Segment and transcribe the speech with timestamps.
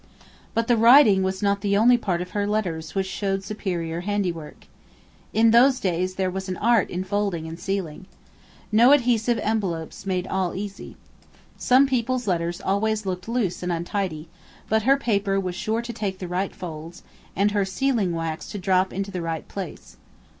[0.55, 4.65] But the writing was not the only part of her letters which showed superior handiwork.
[5.31, 8.07] In those days there was an art in folding and sealing.
[8.71, 10.97] No adhesive envelopes made all easy.
[11.55, 14.27] Some people's letters always looked loose and untidy;
[14.67, 17.03] but her paper was sure to take the right folds,
[17.35, 19.97] and her sealing wax to drop into the right place.